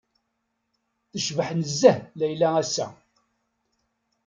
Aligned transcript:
Tecbeḥ 1.11 1.49
nezzeh 1.53 1.99
Leïla 2.19 2.49
ass-a! 2.61 2.87